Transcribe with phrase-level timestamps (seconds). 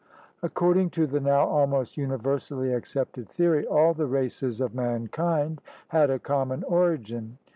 [0.41, 6.17] According to the now almost universally accepted theory, all the races of mankind had a
[6.17, 7.37] common origin.